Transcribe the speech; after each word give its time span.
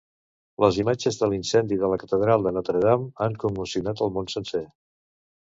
Les 0.63 0.79
imatges 0.83 1.19
de 1.19 1.27
l'incendi 1.33 1.77
de 1.83 1.91
la 1.93 1.99
catedral 2.03 2.47
de 2.47 2.53
Notre-Dame 2.57 3.07
han 3.27 3.39
commocionat 3.45 4.03
el 4.07 4.15
món 4.17 4.33
sencer. 4.37 4.65